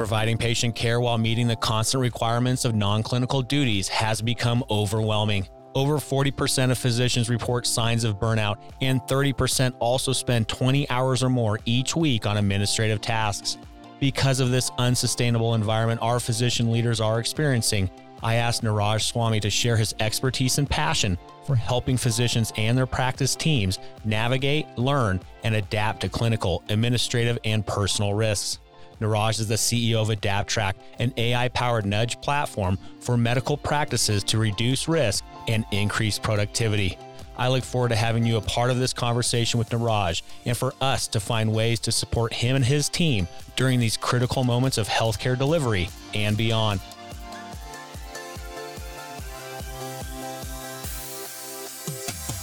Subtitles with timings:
[0.00, 5.46] Providing patient care while meeting the constant requirements of non clinical duties has become overwhelming.
[5.74, 11.28] Over 40% of physicians report signs of burnout, and 30% also spend 20 hours or
[11.28, 13.58] more each week on administrative tasks.
[13.98, 17.90] Because of this unsustainable environment our physician leaders are experiencing,
[18.22, 22.86] I asked Niraj Swami to share his expertise and passion for helping physicians and their
[22.86, 28.60] practice teams navigate, learn, and adapt to clinical, administrative, and personal risks.
[29.00, 34.38] Niraj is the CEO of AdaptTrack, an AI powered nudge platform for medical practices to
[34.38, 36.98] reduce risk and increase productivity.
[37.38, 40.74] I look forward to having you a part of this conversation with Niraj and for
[40.80, 43.26] us to find ways to support him and his team
[43.56, 46.80] during these critical moments of healthcare delivery and beyond.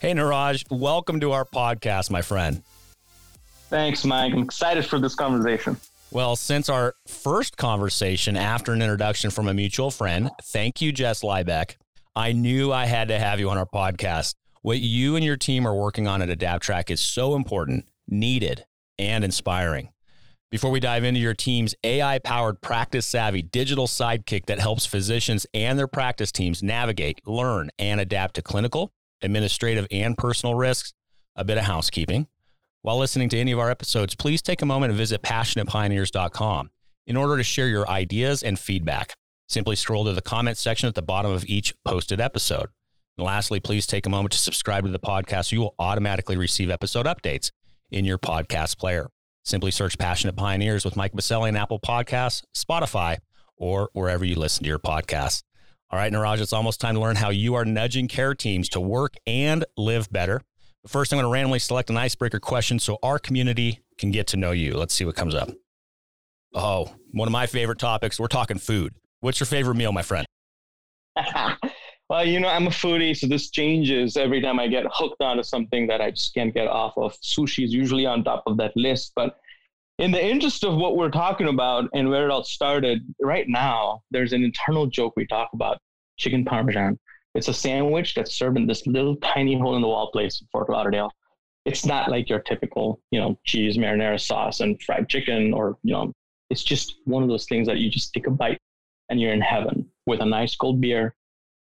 [0.00, 2.62] Hey, Niraj, welcome to our podcast, my friend.
[3.68, 4.32] Thanks, Mike.
[4.32, 5.76] I'm excited for this conversation.
[6.10, 11.20] Well, since our first conversation after an introduction from a mutual friend, thank you, Jess
[11.20, 11.76] Liebeck.
[12.16, 14.36] I knew I had to have you on our podcast.
[14.62, 18.64] What you and your team are working on at AdaptTrack is so important, needed,
[18.98, 19.90] and inspiring.
[20.50, 25.44] Before we dive into your team's AI powered practice savvy digital sidekick that helps physicians
[25.52, 30.92] and their practice teams navigate, learn, and adapt to clinical, administrative, and personal risks,
[31.36, 32.26] a bit of housekeeping.
[32.82, 36.70] While listening to any of our episodes, please take a moment and visit passionatepioneers.com
[37.06, 39.14] in order to share your ideas and feedback.
[39.48, 42.68] Simply scroll to the comments section at the bottom of each posted episode.
[43.18, 46.36] And lastly, please take a moment to subscribe to the podcast so you will automatically
[46.36, 47.50] receive episode updates
[47.90, 49.10] in your podcast player.
[49.44, 53.18] Simply search Passionate Pioneers with Mike Biselli in Apple Podcasts, Spotify,
[53.56, 55.42] or wherever you listen to your podcasts.
[55.92, 58.80] All right, Niraj, it's almost time to learn how you are nudging care teams to
[58.80, 60.40] work and live better.
[60.82, 64.28] But first, I'm going to randomly select an icebreaker question so our community can get
[64.28, 64.74] to know you.
[64.74, 65.50] Let's see what comes up.
[66.54, 68.20] Oh, one of my favorite topics.
[68.20, 68.94] We're talking food.
[69.18, 70.24] What's your favorite meal, my friend?
[72.08, 75.42] well, you know, I'm a foodie, so this changes every time I get hooked onto
[75.42, 77.20] something that I just can't get off of.
[77.20, 79.40] Sushi is usually on top of that list, but
[80.00, 84.02] in the interest of what we're talking about and where it all started, right now,
[84.10, 85.78] there's an internal joke we talk about
[86.16, 86.98] chicken parmesan.
[87.34, 90.48] It's a sandwich that's served in this little tiny hole in the wall place in
[90.50, 91.12] Fort Lauderdale.
[91.66, 95.92] It's not like your typical, you know, cheese marinara sauce and fried chicken or, you
[95.92, 96.14] know,
[96.48, 98.58] it's just one of those things that you just take a bite
[99.10, 101.14] and you're in heaven with a nice cold beer.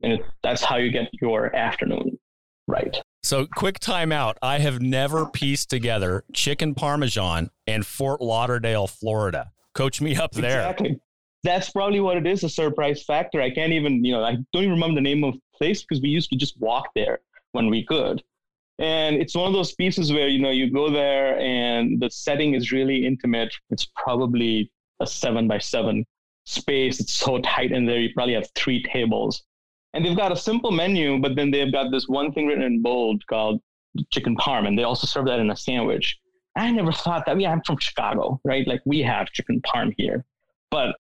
[0.02, 2.18] And it, that's how you get your afternoon
[2.66, 3.00] right.
[3.26, 4.34] So, quick timeout.
[4.40, 9.50] I have never pieced together chicken parmesan and Fort Lauderdale, Florida.
[9.74, 10.60] Coach me up there.
[10.60, 11.00] Exactly.
[11.42, 13.42] That's probably what it is a surprise factor.
[13.42, 16.00] I can't even, you know, I don't even remember the name of the place because
[16.00, 17.18] we used to just walk there
[17.50, 18.22] when we could.
[18.78, 22.54] And it's one of those pieces where, you know, you go there and the setting
[22.54, 23.52] is really intimate.
[23.70, 24.70] It's probably
[25.00, 26.06] a seven by seven
[26.44, 27.00] space.
[27.00, 27.98] It's so tight in there.
[27.98, 29.42] You probably have three tables
[29.96, 32.82] and they've got a simple menu, but then they've got this one thing written in
[32.82, 33.62] bold called
[34.10, 36.18] chicken parm, and they also serve that in a sandwich.
[36.54, 37.36] I never thought that.
[37.36, 38.68] Mean, I'm from Chicago, right?
[38.68, 40.24] Like we have chicken parm here,
[40.70, 40.96] but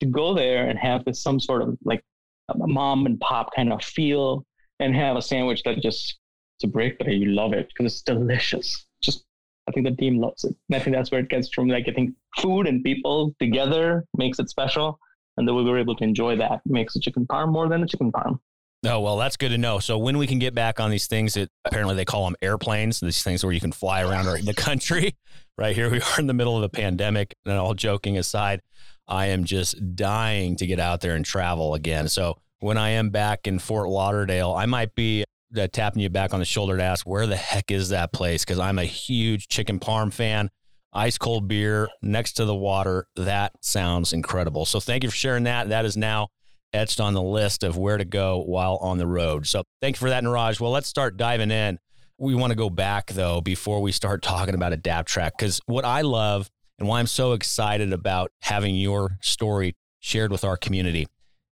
[0.00, 2.02] to go there and have this some sort of like
[2.48, 4.44] a mom and pop kind of feel,
[4.80, 6.18] and have a sandwich that just
[6.56, 8.86] it's a break, but you love it because it's delicious.
[9.00, 9.26] Just
[9.68, 10.56] I think the team loves it.
[10.68, 11.68] And I think that's where it gets from.
[11.68, 14.98] Like I think food and people together makes it special
[15.36, 17.86] and that we were able to enjoy that makes a chicken parm more than a
[17.86, 18.38] chicken parm.
[18.84, 19.78] Oh, well, that's good to know.
[19.78, 23.00] So when we can get back on these things that apparently they call them airplanes,
[23.00, 25.16] these things where you can fly around the country,
[25.58, 27.34] right here we are in the middle of the pandemic.
[27.44, 28.62] And all joking aside,
[29.06, 32.08] I am just dying to get out there and travel again.
[32.08, 35.24] So when I am back in Fort Lauderdale, I might be
[35.54, 38.44] uh, tapping you back on the shoulder to ask, where the heck is that place?
[38.46, 40.50] Because I'm a huge chicken parm fan
[40.92, 43.06] ice cold beer next to the water.
[43.16, 44.66] That sounds incredible.
[44.66, 45.68] So thank you for sharing that.
[45.68, 46.28] That is now
[46.72, 49.46] etched on the list of where to go while on the road.
[49.46, 50.60] So thank you for that, Niraj.
[50.60, 51.78] Well, let's start diving in.
[52.18, 55.84] We want to go back though before we start talking about Adapt Track because what
[55.84, 61.06] I love and why I'm so excited about having your story shared with our community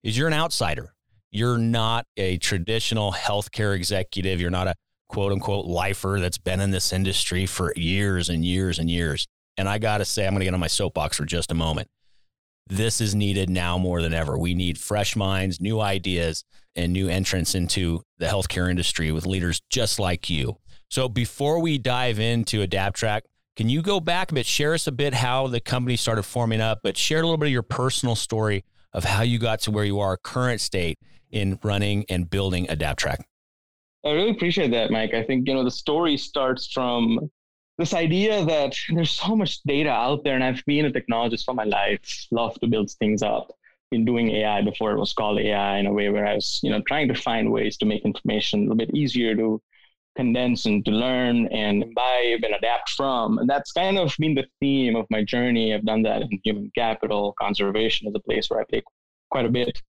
[0.03, 0.93] is you're an outsider.
[1.31, 4.41] You're not a traditional healthcare executive.
[4.41, 4.75] You're not a
[5.11, 9.27] quote unquote lifer that's been in this industry for years and years and years.
[9.57, 11.55] And I got to say, I'm going to get on my soapbox for just a
[11.55, 11.89] moment.
[12.67, 14.37] This is needed now more than ever.
[14.37, 16.45] We need fresh minds, new ideas,
[16.77, 20.57] and new entrants into the healthcare industry with leaders just like you.
[20.89, 23.21] So before we dive into AdaptTrack,
[23.57, 26.61] can you go back a bit, share us a bit how the company started forming
[26.61, 28.63] up, but share a little bit of your personal story
[28.93, 30.97] of how you got to where you are current state
[31.29, 33.23] in running and building AdaptTrack?
[34.05, 35.13] I really appreciate that, Mike.
[35.13, 37.29] I think, you know, the story starts from
[37.77, 41.53] this idea that there's so much data out there, and I've been a technologist for
[41.53, 43.51] my life, love to build things up.
[43.91, 46.69] Been doing AI before it was called AI in a way where I was, you
[46.71, 49.61] know, trying to find ways to make information a little bit easier to
[50.15, 53.37] condense and to learn and imbibe and adapt from.
[53.39, 55.73] And that's kind of been the theme of my journey.
[55.73, 58.83] I've done that in human capital, conservation is a place where I play
[59.31, 59.81] quite a bit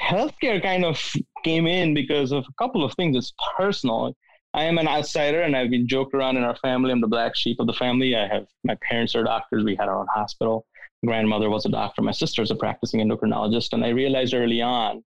[0.00, 1.00] healthcare kind of
[1.44, 3.16] came in because of a couple of things.
[3.16, 4.14] It's personal.
[4.54, 6.90] I am an outsider and I've been joked around in our family.
[6.90, 8.16] I'm the black sheep of the family.
[8.16, 9.64] I have my parents are doctors.
[9.64, 10.66] We had our own hospital.
[11.04, 12.02] Grandmother was a doctor.
[12.02, 13.72] My sister is a practicing endocrinologist.
[13.72, 15.04] And I realized early on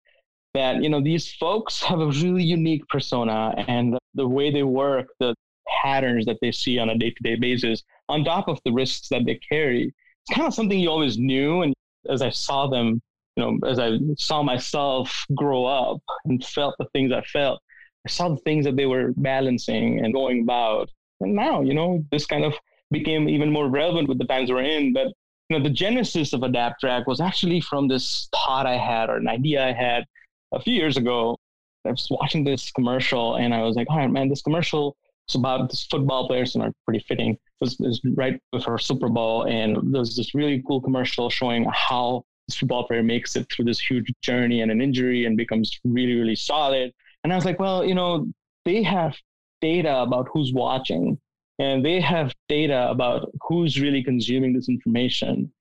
[0.55, 5.09] that, you know, these folks have a really unique persona and the way they work,
[5.21, 5.35] the
[5.83, 9.37] patterns that they see on a day-to-day basis, on top of the risks that they
[9.37, 9.95] carry.
[10.27, 11.63] It's kind of something you always knew.
[11.63, 11.75] And
[12.09, 13.01] as I saw them
[13.37, 17.61] you know, as I saw myself grow up and felt the things I felt,
[18.07, 20.91] I saw the things that they were balancing and going about.
[21.21, 22.55] And now, you know, this kind of
[22.91, 24.93] became even more relevant with the times we're in.
[24.93, 25.09] But
[25.49, 29.17] you know, the genesis of Adapt Track was actually from this thought I had or
[29.17, 30.05] an idea I had
[30.53, 31.37] a few years ago.
[31.85, 34.97] I was watching this commercial and I was like, all right, man, this commercial
[35.29, 37.33] is about this football players and are pretty fitting.
[37.33, 41.31] It was, it was right before Super Bowl and there was this really cool commercial
[41.31, 42.25] showing how
[42.55, 46.37] football player makes it through this huge journey and an injury and becomes really, really
[46.37, 46.93] solid.
[47.23, 48.27] And I was like, well, you know,
[48.65, 49.17] they have
[49.61, 51.19] data about who's watching
[51.59, 55.53] and they have data about who's really consuming this information.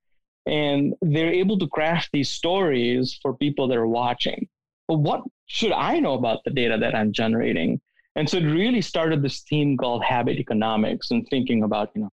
[0.45, 4.47] And they're able to craft these stories for people that are watching.
[4.87, 7.81] But what should I know about the data that I'm generating?
[8.15, 12.09] And so it really started this theme called habit economics and thinking about, you know,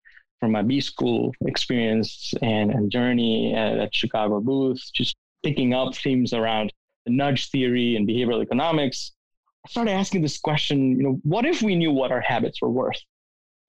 [0.44, 5.94] from my B school experience and, and journey at, at Chicago Booth, just picking up
[5.94, 6.70] themes around
[7.06, 9.12] the nudge theory and behavioral economics,
[9.64, 12.68] I started asking this question, you know, what if we knew what our habits were
[12.68, 13.00] worth?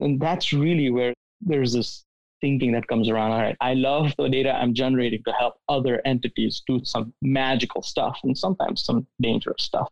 [0.00, 2.04] And that's really where there's this
[2.42, 3.32] thinking that comes around.
[3.32, 7.82] All right, I love the data I'm generating to help other entities do some magical
[7.82, 9.88] stuff and sometimes some dangerous stuff.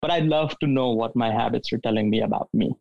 [0.00, 2.72] But I'd love to know what my habits are telling me about me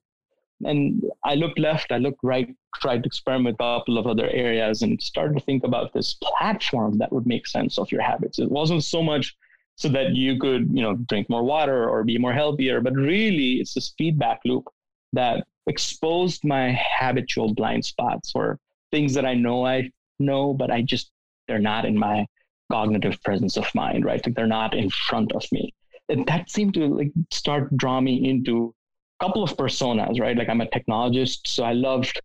[0.66, 4.30] and I looked left, I looked right, tried to experiment with a couple of other
[4.30, 8.40] areas and started to think about this platform that would make sense of your habits.
[8.40, 9.36] It wasn't so much
[9.76, 13.54] so that you could, you know, drink more water or be more healthier, but really
[13.54, 14.66] it's this feedback loop
[15.14, 18.60] that exposed my habitual blind spots or
[18.92, 21.12] things that I know I know, but I just,
[21.48, 22.28] they're not in my
[22.70, 24.24] cognitive presence of mind, right?
[24.26, 25.74] Like they're not in front of me.
[26.10, 28.74] And that seemed to like start draw me into
[29.20, 30.38] couple of personas, right?
[30.38, 32.20] Like I'm a technologist, so I loved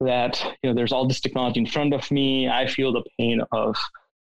[0.00, 2.48] that you know there's all this technology in front of me.
[2.48, 3.76] I feel the pain of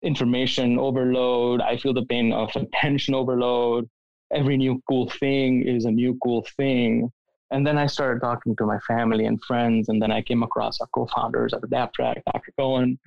[0.03, 1.61] information overload.
[1.61, 3.89] I feel the pain of attention overload.
[4.33, 7.11] Every new cool thing is a new cool thing.
[7.51, 10.79] And then I started talking to my family and friends, and then I came across
[10.79, 12.53] our co-founders at AdaptTrack, Dr.
[12.57, 12.97] Cohen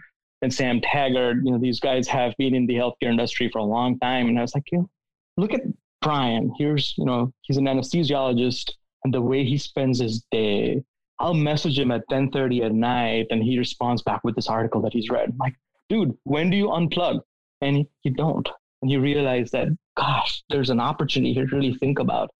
[0.42, 1.38] and Sam Taggart.
[1.42, 4.38] You know, these guys have been in the healthcare industry for a long time, and
[4.38, 4.90] I was like, you know,
[5.38, 5.62] look at
[6.02, 6.54] Brian.
[6.58, 8.72] Here's, you know, he's an anesthesiologist
[9.04, 10.82] and the way he spends his day.
[11.18, 14.92] I'll message him at 10:30 at night and he responds back with this article that
[14.92, 15.30] he's read.
[15.30, 15.54] I'm like,
[15.88, 17.20] dude, when do you unplug?
[17.60, 18.48] And you don't.
[18.82, 22.30] And you realize that, gosh, there's an opportunity here to really think about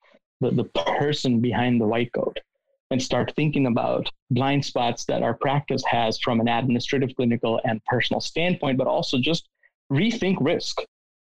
[0.40, 0.64] the, the
[0.98, 2.38] person behind the white coat
[2.90, 7.82] and start thinking about blind spots that our practice has from an administrative, clinical, and
[7.86, 9.48] personal standpoint, but also just
[9.90, 10.82] rethink risk.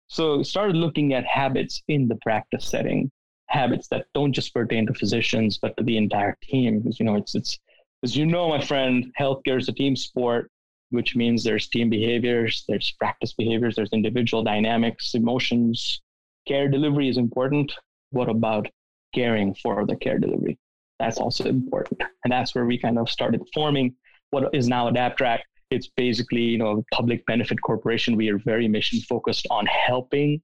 [0.08, 3.10] So started looking at habits in the practice setting
[3.48, 6.80] habits that don't just pertain to physicians but to the entire team.
[6.80, 7.58] Because you know it's it's
[8.02, 10.50] as you know my friend healthcare is a team sport
[10.90, 16.00] which means there's team behaviors there's practice behaviors there's individual dynamics emotions.
[16.46, 17.72] Care delivery is important.
[18.10, 18.68] What about
[19.12, 20.58] caring for the care delivery?
[21.00, 22.00] That's also important.
[22.24, 23.94] And that's where we kind of started forming
[24.30, 28.16] what is now AdaptTrack it's basically you know a public benefit corporation.
[28.16, 30.40] We are very mission focused on helping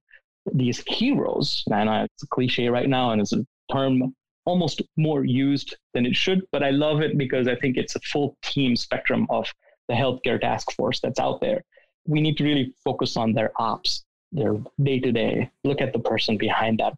[0.51, 1.63] these heroes.
[1.71, 4.13] And it's a cliche right now, and it's a term
[4.45, 7.99] almost more used than it should, but I love it because I think it's a
[8.01, 9.47] full team spectrum of
[9.87, 11.63] the healthcare task force that's out there.
[12.07, 15.99] We need to really focus on their ops, their day to day, look at the
[15.99, 16.93] person behind that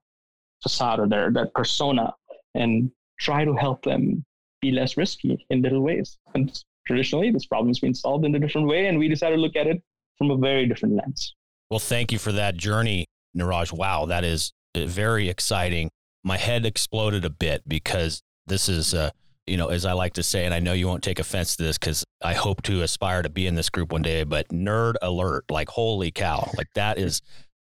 [0.64, 2.14] facade or their that persona
[2.56, 4.26] and try to help them
[4.62, 6.18] be less risky in little ways.
[6.34, 6.52] And
[6.86, 7.32] traditionally.
[7.32, 9.82] This problem's been solved in a different way, and we decided to look at it
[10.18, 11.36] from a very different lens.
[11.70, 13.06] Well, thank you for that journey,
[13.38, 13.72] Niraj.
[13.72, 15.90] Wow, that is uh, very exciting.
[16.24, 19.12] My head exploded a bit because this is, uh,
[19.46, 21.64] you know, as I like to say, and I know you won't take offense to
[21.64, 24.96] this because I hope to aspire to be in this group one day, but nerd
[25.02, 27.22] alert, like, holy cow, like that is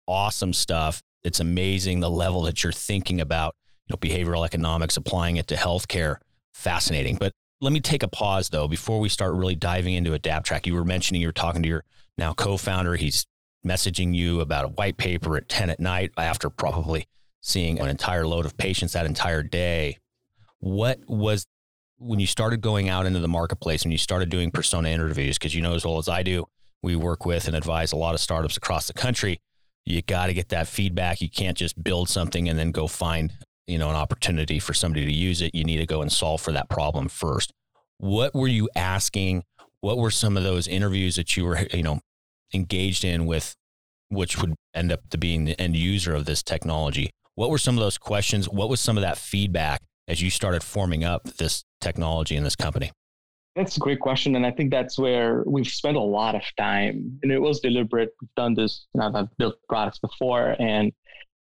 [0.08, 1.02] awesome stuff.
[1.24, 3.56] It's amazing the level that you're thinking about,
[3.88, 6.18] you know, behavioral economics, applying it to healthcare.
[6.54, 7.16] Fascinating.
[7.18, 10.66] But let me take a pause though before we start really diving into AdaptTrack.
[10.66, 11.84] You were mentioning you were talking to your
[12.18, 12.96] now co-founder.
[12.96, 13.26] He's
[13.66, 17.08] messaging you about a white paper at 10 at night after probably
[17.42, 19.98] seeing an entire load of patients that entire day.
[20.60, 21.46] What was
[21.98, 25.38] when you started going out into the marketplace and you started doing persona interviews?
[25.38, 26.46] Because you know as well as I do,
[26.82, 29.39] we work with and advise a lot of startups across the country.
[29.86, 31.22] You got to get that feedback.
[31.22, 33.34] You can't just build something and then go find
[33.68, 35.54] you know an opportunity for somebody to use it.
[35.54, 37.54] You need to go and solve for that problem first.
[37.98, 39.44] What were you asking?
[39.82, 42.01] What were some of those interviews that you were you know
[42.53, 43.56] engaged in with
[44.10, 47.12] which would end up to being the end user of this technology.
[47.36, 48.50] What were some of those questions?
[48.50, 52.56] What was some of that feedback as you started forming up this technology in this
[52.56, 52.91] company?
[53.56, 54.36] That's a great question.
[54.36, 57.20] And I think that's where we've spent a lot of time.
[57.24, 58.10] And it was deliberate.
[58.22, 60.56] We've done this, you know, I've built products before.
[60.60, 60.91] And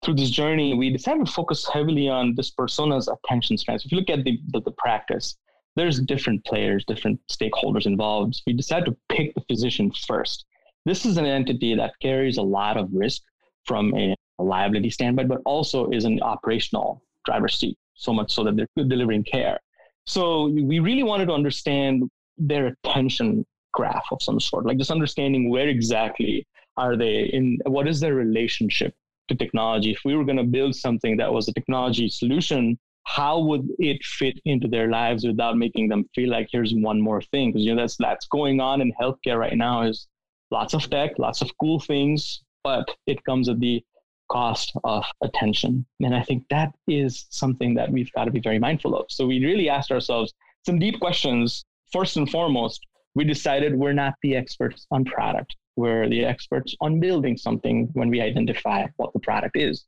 [0.03, 3.79] through this journey, we decided to focus heavily on this persona's attention span.
[3.79, 5.35] So if you look at the, the, the practice,
[5.75, 8.41] there's different players, different stakeholders involved.
[8.47, 10.45] We decided to pick the physician first
[10.85, 13.21] this is an entity that carries a lot of risk
[13.65, 18.55] from a liability standpoint, but also is an operational driver's seat, so much so that
[18.55, 19.59] they're delivering care.
[20.05, 25.49] So we really wanted to understand their attention graph of some sort, like just understanding
[25.49, 26.45] where exactly
[26.77, 28.93] are they in, what is their relationship
[29.27, 29.91] to technology?
[29.91, 34.03] If we were going to build something that was a technology solution, how would it
[34.03, 37.51] fit into their lives without making them feel like here's one more thing?
[37.51, 40.07] Because you know that's that's going on in healthcare right now is
[40.51, 43.83] lots of tech, lots of cool things, but it comes at the
[44.29, 45.85] cost of attention.
[46.01, 49.05] And I think that is something that we've got to be very mindful of.
[49.09, 50.33] So we really asked ourselves
[50.65, 51.63] some deep questions.
[51.91, 55.55] First and foremost, we decided we're not the experts on product.
[55.75, 59.85] We're the experts on building something when we identify what the product is.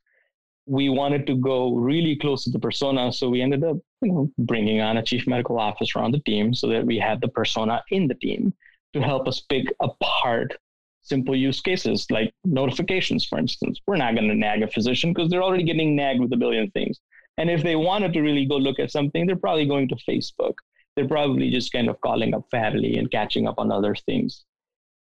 [0.66, 4.30] We wanted to go really close to the persona, so we ended up, you know,
[4.38, 7.82] bringing on a chief medical officer on the team so that we had the persona
[7.90, 8.52] in the team
[8.94, 10.56] to help us pick apart
[11.02, 13.80] simple use cases like notifications, for instance.
[13.86, 16.70] We're not going to nag a physician because they're already getting nagged with a billion
[16.70, 16.98] things.
[17.38, 20.54] And if they wanted to really go look at something, they're probably going to Facebook.
[20.96, 24.44] They're probably just kind of calling up family and catching up on other things,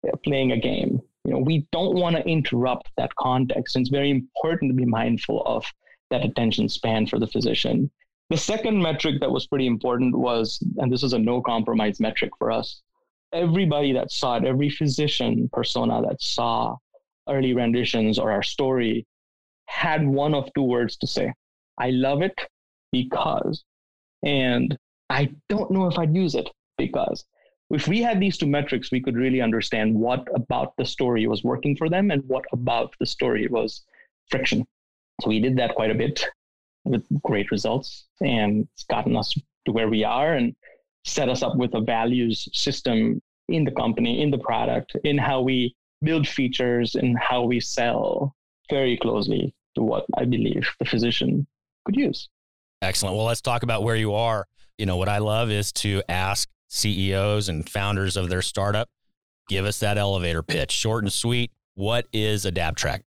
[0.02, 1.00] they're playing a game.
[1.24, 3.74] You know, we don't want to interrupt that context.
[3.74, 5.64] And it's very important to be mindful of
[6.10, 7.90] that attention span for the physician.
[8.30, 12.32] The second metric that was pretty important was, and this is a no compromise metric
[12.38, 12.82] for us,
[13.36, 16.76] everybody that saw it, every physician persona that saw
[17.28, 19.06] early renditions or our story
[19.66, 21.32] had one of two words to say
[21.78, 22.34] I love it
[22.92, 23.64] because,
[24.22, 24.76] and
[25.10, 27.24] I don't know if I'd use it because.
[27.68, 31.42] If we had these two metrics, we could really understand what about the story was
[31.42, 33.82] working for them and what about the story was
[34.30, 34.64] friction.
[35.20, 36.24] So we did that quite a bit
[36.84, 40.34] with great results, and it's gotten us to where we are.
[40.34, 40.54] And
[41.06, 45.40] set us up with a values system in the company, in the product, in how
[45.40, 48.34] we build features and how we sell
[48.70, 51.46] very closely to what I believe the physician
[51.84, 52.28] could use.
[52.82, 53.16] Excellent.
[53.16, 54.46] Well, let's talk about where you are.
[54.78, 58.88] You know, what I love is to ask CEOs and founders of their startup,
[59.48, 61.50] give us that elevator pitch, short and sweet.
[61.74, 63.02] What is AdaptTrack?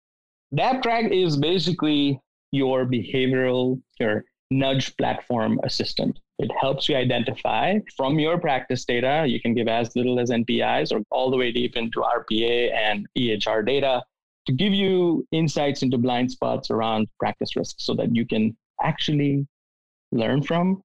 [0.53, 6.19] AdaptTrack is basically your behavioral, your nudge platform assistant.
[6.39, 9.25] It helps you identify from your practice data.
[9.27, 13.07] You can give as little as NPIs or all the way deep into RPA and
[13.17, 14.03] EHR data
[14.45, 19.47] to give you insights into blind spots around practice risks so that you can actually
[20.11, 20.81] learn from,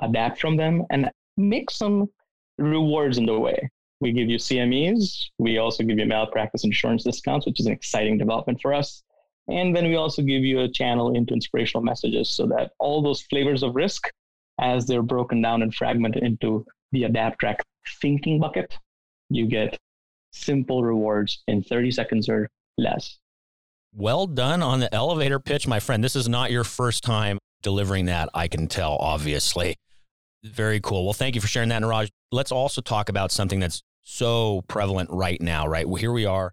[0.00, 2.08] adapt from them, and make some
[2.58, 3.70] rewards in the way.
[4.00, 5.26] We give you CMEs.
[5.38, 9.02] We also give you malpractice insurance discounts, which is an exciting development for us.
[9.48, 13.22] And then we also give you a channel into inspirational messages so that all those
[13.22, 14.10] flavors of risk
[14.60, 17.56] as they're broken down and fragmented into the AdaptTrack
[18.00, 18.76] thinking bucket,
[19.28, 19.78] you get
[20.32, 22.48] simple rewards in 30 seconds or
[22.78, 23.18] less.
[23.94, 26.04] Well done on the elevator pitch, my friend.
[26.04, 29.76] This is not your first time delivering that, I can tell, obviously.
[30.44, 31.04] Very cool.
[31.04, 32.08] Well, thank you for sharing that, Niraj.
[32.30, 35.88] Let's also talk about something that's so prevalent right now, right?
[35.88, 36.52] Well, here we are,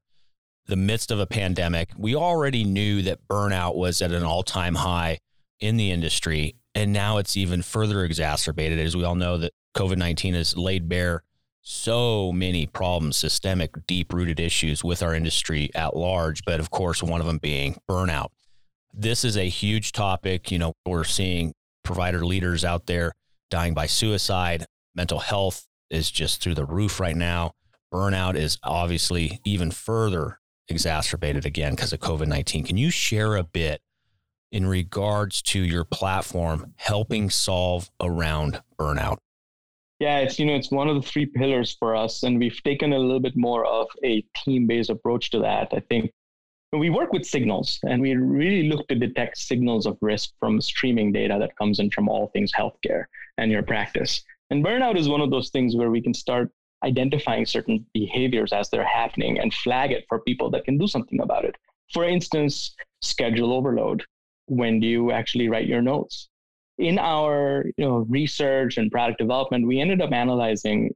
[0.68, 1.90] the midst of a pandemic.
[1.98, 5.20] We already knew that burnout was at an all time high
[5.64, 6.56] in the industry.
[6.76, 10.90] And now it's even further exacerbated, as we all know that COVID 19 has laid
[10.90, 11.24] bare
[11.62, 16.44] so many problems, systemic, deep rooted issues with our industry at large.
[16.44, 18.30] But of course, one of them being burnout.
[18.94, 20.52] This is a huge topic.
[20.52, 21.54] You know, we're seeing
[21.84, 23.14] provider leaders out there
[23.50, 24.66] dying by suicide.
[24.94, 27.54] Mental health is just through the roof right now.
[27.94, 32.66] Burnout is obviously even further exacerbated again because of COVID 19.
[32.66, 33.82] Can you share a bit
[34.54, 39.18] in regards to your platform helping solve around burnout?
[40.00, 42.94] Yeah, it's you know it's one of the three pillars for us, and we've taken
[42.94, 45.74] a little bit more of a team-based approach to that.
[45.74, 46.12] I think
[46.72, 51.12] we work with signals, and we really look to detect signals of risk from streaming
[51.12, 53.06] data that comes in from all things healthcare
[53.40, 54.24] and your practice.
[54.52, 56.52] And burnout is one of those things where we can start
[56.84, 61.22] identifying certain behaviors as they're happening and flag it for people that can do something
[61.22, 61.56] about it.
[61.92, 64.04] For instance, schedule overload.
[64.48, 66.30] When do you actually write your notes?
[66.78, 70.94] In our you know, research and product development, we ended up analyzing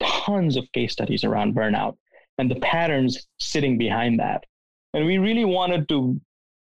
[0.00, 1.96] tons of case studies around burnout
[2.38, 4.44] and the patterns sitting behind that.
[4.94, 6.20] And we really wanted to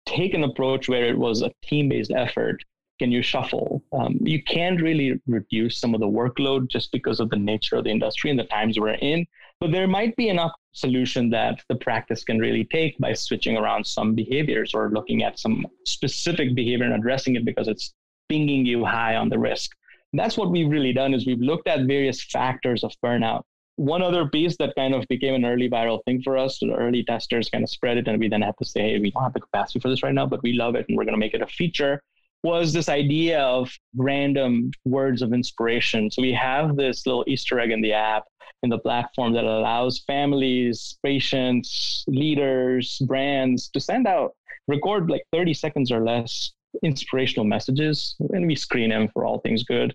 [0.07, 2.63] take an approach where it was a team based effort
[2.99, 3.83] can you shuffle?
[3.93, 7.85] Um, you can't really reduce some of the workload just because of the nature of
[7.85, 9.27] the industry and the times we're in.
[9.61, 13.85] But there might be enough solution that the practice can really take by switching around
[13.85, 17.93] some behaviors or looking at some specific behavior and addressing it because it's
[18.29, 19.73] pinging you high on the risk.
[20.13, 23.43] And that's what we've really done is we've looked at various factors of burnout.
[23.75, 27.05] One other piece that kind of became an early viral thing for us, the early
[27.05, 29.35] testers kind of spread it, and we then had to say, hey, we don't have
[29.35, 31.35] the capacity for this right now, but we love it and we're going to make
[31.35, 32.01] it a feature
[32.43, 36.11] was this idea of random words of inspiration.
[36.11, 38.25] So we have this little Easter egg in the app
[38.63, 44.33] in the platform that allows families, patients, leaders, brands to send out,
[44.67, 46.53] record like 30 seconds or less
[46.83, 49.95] inspirational messages, and we screen them for all things good.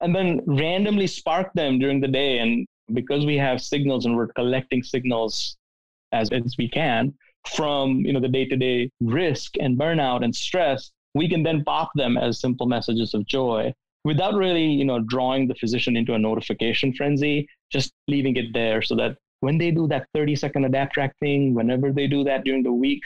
[0.00, 2.38] And then randomly spark them during the day.
[2.38, 5.56] And because we have signals and we're collecting signals
[6.12, 7.14] as, as we can
[7.54, 12.16] from you know the day-to-day risk and burnout and stress, we can then pop them
[12.16, 13.72] as simple messages of joy
[14.04, 18.82] without really, you know, drawing the physician into a notification frenzy, just leaving it there
[18.82, 22.44] so that when they do that 30 second adapt track thing, whenever they do that
[22.44, 23.02] during the week,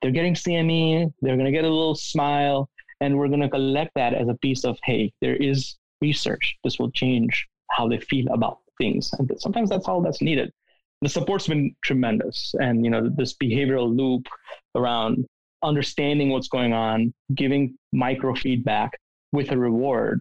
[0.00, 2.68] they're getting CME, they're going to get a little smile,
[3.00, 6.56] and we're going to collect that as a piece of, hey, there is research.
[6.64, 9.10] This will change how they feel about things.
[9.18, 10.52] And sometimes that's all that's needed.
[11.00, 12.54] The support's been tremendous.
[12.60, 14.26] And, you know, this behavioral loop
[14.74, 15.26] around
[15.64, 18.98] understanding what's going on, giving micro feedback
[19.32, 20.20] with a reward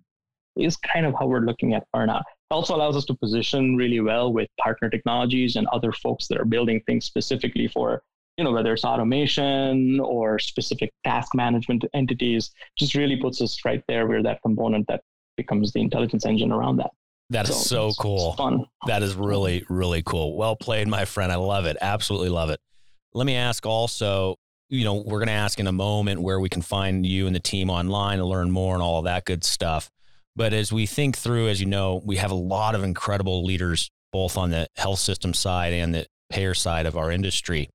[0.57, 2.21] is kind of how we're looking at burnout.
[2.21, 6.39] It also allows us to position really well with partner technologies and other folks that
[6.39, 8.03] are building things specifically for,
[8.37, 13.83] you know, whether it's automation or specific task management entities, just really puts us right
[13.87, 15.01] there where that component that
[15.37, 16.91] becomes the intelligence engine around that.
[17.29, 18.33] That is so, so cool.
[18.33, 18.65] fun.
[18.85, 20.37] That is really, really cool.
[20.37, 21.31] Well played, my friend.
[21.31, 21.77] I love it.
[21.81, 22.59] Absolutely love it.
[23.15, 24.37] Let me ask also
[24.73, 27.35] you know, we're going to ask in a moment where we can find you and
[27.35, 29.91] the team online to learn more and all of that good stuff.
[30.35, 33.91] But as we think through, as you know, we have a lot of incredible leaders,
[34.11, 37.69] both on the health system side and the payer side of our industry.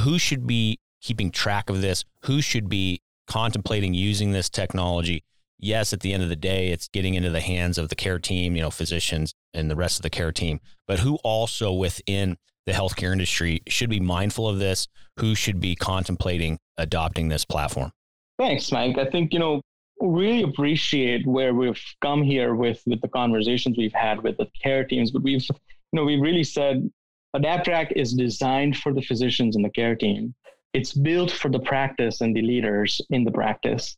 [0.00, 2.04] Who should be keeping track of this?
[2.24, 5.24] Who should be contemplating using this technology?
[5.58, 8.18] Yes, at the end of the day, it's getting into the hands of the care
[8.18, 12.36] team, you know, physicians and the rest of the care team, but who also within
[12.66, 14.88] the healthcare industry should be mindful of this?
[15.20, 17.92] Who should be contemplating adopting this platform?
[18.38, 18.98] Thanks, Mike.
[18.98, 19.60] I think, you know,
[20.00, 24.84] really appreciate where we've come here with with the conversations we've had with the care
[24.84, 26.90] teams, but we've you know, we've really said
[27.36, 30.34] AdaptTrack is designed for the physicians and the care team.
[30.72, 33.96] It's built for the practice and the leaders in the practice,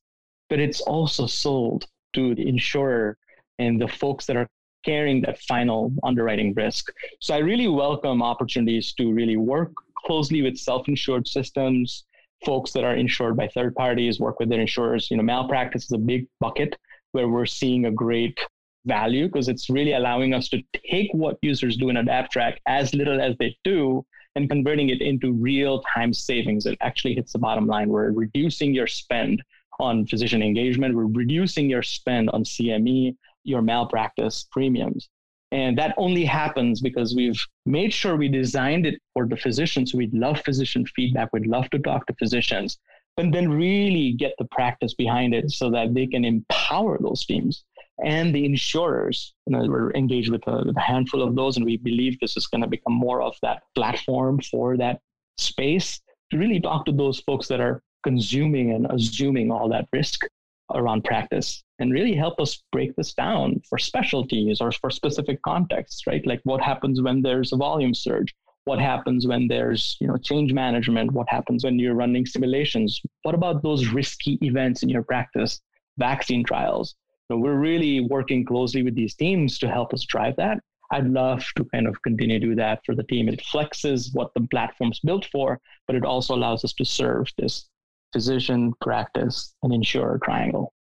[0.50, 3.16] but it's also sold to the insurer
[3.58, 4.46] and the folks that are
[4.86, 6.92] carrying that final underwriting risk.
[7.20, 9.72] So I really welcome opportunities to really work
[10.06, 12.04] closely with self-insured systems,
[12.44, 15.10] folks that are insured by third parties, work with their insurers.
[15.10, 16.78] You know, malpractice is a big bucket
[17.12, 18.38] where we're seeing a great
[18.84, 23.20] value because it's really allowing us to take what users do in AdaptTrack as little
[23.20, 26.66] as they do and converting it into real time savings.
[26.66, 27.88] It actually hits the bottom line.
[27.88, 29.42] We're reducing your spend
[29.80, 30.94] on physician engagement.
[30.94, 35.08] We're reducing your spend on CME your malpractice premiums.
[35.52, 39.94] And that only happens because we've made sure we designed it for the physicians.
[39.94, 41.32] We'd love physician feedback.
[41.32, 42.78] We'd love to talk to physicians,
[43.16, 47.64] but then really get the practice behind it so that they can empower those teams
[48.04, 49.34] and the insurers.
[49.46, 52.36] You know, we're engaged with a, with a handful of those, and we believe this
[52.36, 55.00] is going to become more of that platform for that
[55.38, 60.26] space to really talk to those folks that are consuming and assuming all that risk
[60.74, 66.06] around practice and really help us break this down for specialties or for specific contexts,
[66.06, 66.26] right?
[66.26, 68.34] Like what happens when there's a volume surge?
[68.64, 71.12] What happens when there's, you know, change management?
[71.12, 73.00] What happens when you're running simulations?
[73.22, 75.60] What about those risky events in your practice?
[75.98, 76.96] Vaccine trials.
[77.30, 80.58] So we're really working closely with these teams to help us drive that.
[80.90, 83.28] I'd love to kind of continue to do that for the team.
[83.28, 87.68] It flexes what the platform's built for, but it also allows us to serve this
[88.16, 90.72] physician, practice, and insurer triangle.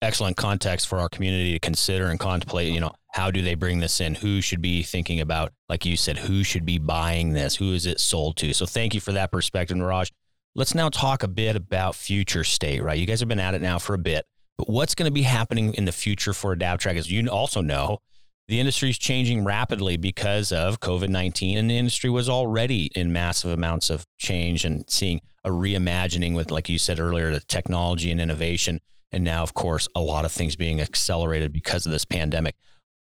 [0.00, 3.80] Excellent context for our community to consider and contemplate, you know, how do they bring
[3.80, 4.14] this in?
[4.14, 7.56] Who should be thinking about, like you said, who should be buying this?
[7.56, 8.54] Who is it sold to?
[8.54, 10.12] So thank you for that perspective, Niraj.
[10.54, 12.96] Let's now talk a bit about future state, right?
[12.96, 14.24] You guys have been at it now for a bit,
[14.56, 16.96] but what's going to be happening in the future for AdaptTrack?
[16.96, 17.98] As you also know,
[18.46, 23.12] the industry is changing rapidly because of COVID 19, and the industry was already in
[23.12, 28.10] massive amounts of change and seeing a reimagining with, like you said earlier, the technology
[28.10, 28.80] and innovation.
[29.12, 32.56] And now, of course, a lot of things being accelerated because of this pandemic.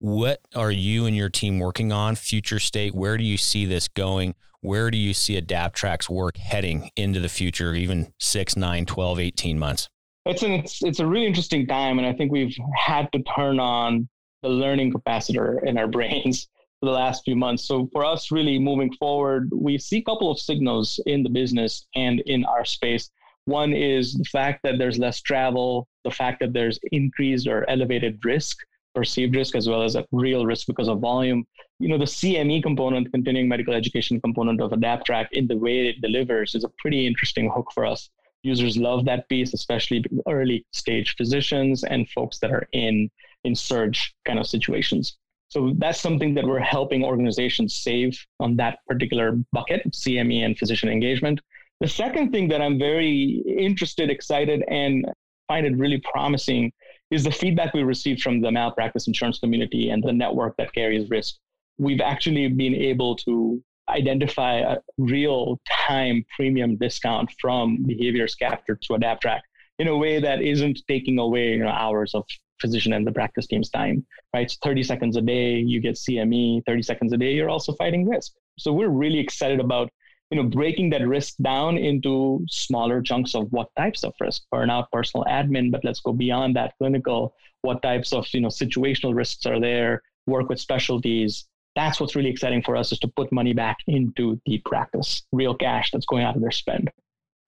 [0.01, 2.15] What are you and your team working on?
[2.15, 4.35] Future state, where do you see this going?
[4.61, 9.59] Where do you see AdaptTrack's work heading into the future, even six, nine, 12, 18
[9.59, 9.89] months?
[10.27, 11.99] It's, an, it's, it's a really interesting time.
[11.99, 14.09] And I think we've had to turn on
[14.45, 17.67] the learning capacitor in our brains for the last few months.
[17.67, 21.87] So for us, really moving forward, we see a couple of signals in the business
[21.95, 23.11] and in our space.
[23.47, 28.23] One is the fact that there's less travel, the fact that there's increased or elevated
[28.25, 28.59] risk,
[28.95, 31.47] perceived risk, as well as a real risk because of volume.
[31.81, 36.01] You know, the CME component, continuing medical education component of AdaptTrack in the way it
[36.01, 38.11] delivers is a pretty interesting hook for us.
[38.43, 43.11] Users love that piece, especially early stage physicians and folks that are in
[43.45, 45.17] in surge kind of situations.
[45.49, 50.89] So that's something that we're helping organizations save on that particular bucket, CME and physician
[50.89, 51.41] engagement.
[51.81, 55.05] The second thing that I'm very interested, excited, and
[55.47, 56.73] find it really promising
[57.11, 61.09] is the feedback we received from the malpractice insurance community and the network that carries
[61.11, 61.37] risk.
[61.79, 68.95] We've actually been able to identify a real time premium discount from behaviors captured to
[68.95, 69.41] AdaptTrack
[69.79, 72.25] in a way that isn't taking away you know, hours of
[72.65, 74.51] physician and the practice team's time, right?
[74.51, 78.09] So 30 seconds a day, you get CME, 30 seconds a day, you're also fighting
[78.09, 78.33] risk.
[78.59, 79.91] So we're really excited about,
[80.31, 84.87] you know, breaking that risk down into smaller chunks of what types of risk, burnout,
[84.91, 89.45] personal admin, but let's go beyond that clinical, what types of, you know, situational risks
[89.45, 91.47] are there, work with specialties.
[91.77, 95.55] That's what's really exciting for us is to put money back into the practice, real
[95.55, 96.91] cash that's going out of their spend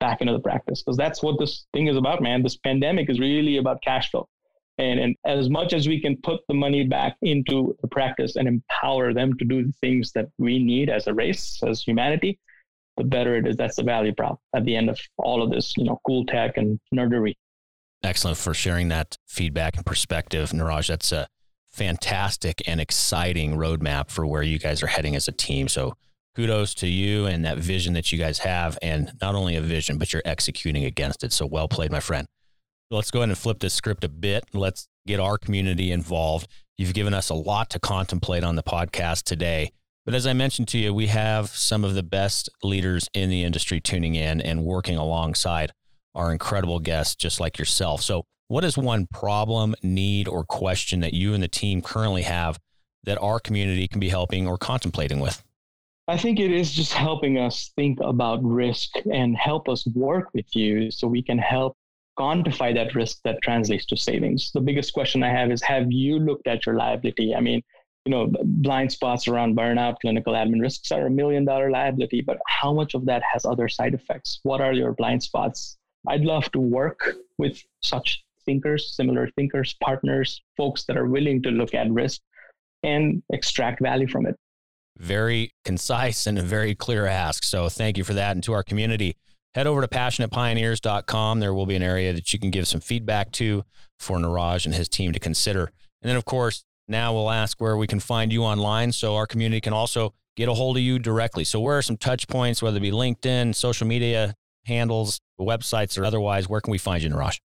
[0.01, 0.83] back into the practice.
[0.83, 2.43] Because that's what this thing is about, man.
[2.43, 4.29] This pandemic is really about cash flow.
[4.79, 8.47] And, and as much as we can put the money back into the practice and
[8.47, 12.39] empower them to do the things that we need as a race, as humanity,
[12.97, 13.57] the better it is.
[13.57, 16.57] That's the value prop at the end of all of this, you know, cool tech
[16.57, 17.35] and nerdery.
[18.03, 20.89] Excellent for sharing that feedback and perspective, Niraj.
[20.89, 21.29] That's a
[21.71, 25.69] fantastic and exciting roadmap for where you guys are heading as a team.
[25.69, 25.97] So
[26.35, 29.97] kudos to you and that vision that you guys have, and not only a vision,
[29.97, 31.33] but you're executing against it.
[31.33, 32.27] So well played, my friend.
[32.89, 34.45] Let's go ahead and flip this script a bit.
[34.55, 36.47] Let's get our community involved.
[36.79, 39.73] You've given us a lot to contemplate on the podcast today.
[40.05, 43.43] But as I mentioned to you, we have some of the best leaders in the
[43.43, 45.73] industry tuning in and working alongside
[46.15, 48.03] our incredible guests, just like yourself.
[48.03, 52.61] So, what is one problem, need, or question that you and the team currently have
[53.03, 55.43] that our community can be helping or contemplating with?
[56.07, 60.55] I think it is just helping us think about risk and help us work with
[60.55, 61.77] you so we can help
[62.19, 64.51] quantify that risk that translates to savings.
[64.53, 67.35] The biggest question I have is have you looked at your liability?
[67.35, 67.63] I mean,
[68.05, 72.39] you know, blind spots around burnout, clinical admin risks are a million dollar liability, but
[72.47, 74.41] how much of that has other side effects?
[74.45, 75.77] What are your blind spots?
[76.09, 81.51] I'd love to work with such thinkers, similar thinkers, partners, folks that are willing to
[81.51, 82.21] look at risk
[82.85, 84.37] and extract value from it.
[84.99, 87.45] Very concise and a very clear ask.
[87.45, 88.37] So thank you for that.
[88.37, 89.17] And to our community,
[89.57, 91.41] head over to passionatepioneers.com.
[91.41, 93.65] There will be an area that you can give some feedback to
[93.99, 95.73] for Niraj and his team to consider.
[96.03, 99.27] And then, of course, now we'll ask where we can find you online so our
[99.27, 101.43] community can also get a hold of you directly.
[101.43, 104.35] So, where are some touch points, whether it be LinkedIn, social media
[104.67, 106.49] handles, websites, or otherwise?
[106.49, 107.41] Where can we find you, Niraj?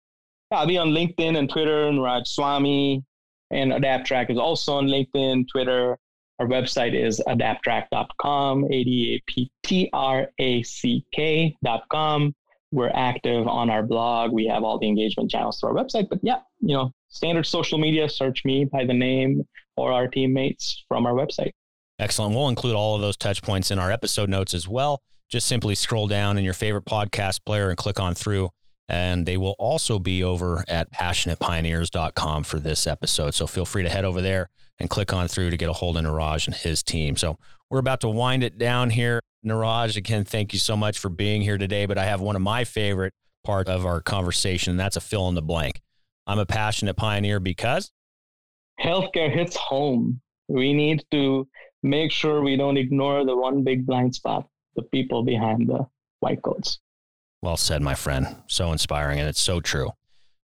[0.51, 3.05] I'll be on LinkedIn and Twitter, Niraj Swami,
[3.51, 5.97] and AdaptTrack is also on LinkedIn, Twitter.
[6.41, 12.33] Our website is adapttrack.com, A D A P T R A C K.com.
[12.71, 14.31] We're active on our blog.
[14.31, 16.09] We have all the engagement channels through our website.
[16.09, 20.83] But yeah, you know, standard social media, search me by the name or our teammates
[20.87, 21.51] from our website.
[21.99, 22.33] Excellent.
[22.33, 25.03] We'll include all of those touch points in our episode notes as well.
[25.29, 28.49] Just simply scroll down in your favorite podcast player and click on through
[28.89, 33.35] And they will also be over at passionatepioneers.com for this episode.
[33.35, 34.49] So feel free to head over there
[34.81, 37.15] and click on through to get a hold of Niraj and his team.
[37.15, 37.37] So
[37.69, 39.21] we're about to wind it down here.
[39.45, 41.85] Niraj, again, thank you so much for being here today.
[41.85, 43.13] But I have one of my favorite
[43.43, 45.81] parts of our conversation, and that's a fill in the blank.
[46.27, 47.91] I'm a passionate pioneer because
[48.79, 50.21] healthcare hits home.
[50.47, 51.47] We need to
[51.83, 55.85] make sure we don't ignore the one big blind spot the people behind the
[56.19, 56.79] white coats.
[57.41, 58.27] Well said, my friend.
[58.47, 59.91] So inspiring, and it's so true.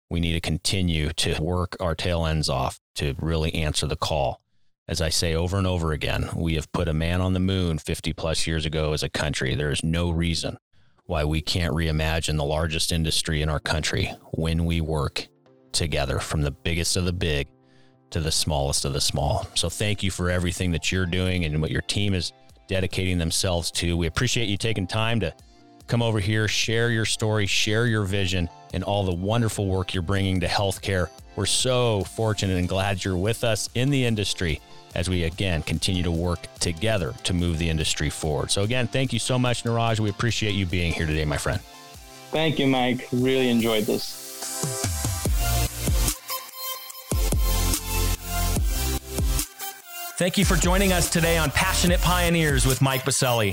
[0.08, 4.40] We need to continue to work our tail ends off to really answer the call.
[4.88, 7.78] As I say over and over again, we have put a man on the moon
[7.78, 9.54] 50 plus years ago as a country.
[9.54, 10.58] There is no reason
[11.06, 15.26] why we can't reimagine the largest industry in our country when we work
[15.72, 17.48] together from the biggest of the big
[18.10, 19.46] to the smallest of the small.
[19.54, 22.32] So thank you for everything that you're doing and what your team is
[22.68, 23.96] dedicating themselves to.
[23.96, 25.34] We appreciate you taking time to
[25.86, 30.02] come over here, share your story, share your vision, and all the wonderful work you're
[30.02, 31.08] bringing to healthcare.
[31.36, 34.60] We're so fortunate and glad you're with us in the industry
[34.94, 38.50] as we again continue to work together to move the industry forward.
[38.50, 40.00] So, again, thank you so much, Niraj.
[40.00, 41.60] We appreciate you being here today, my friend.
[42.30, 43.06] Thank you, Mike.
[43.12, 44.24] Really enjoyed this.
[50.18, 53.52] Thank you for joining us today on Passionate Pioneers with Mike Biselli.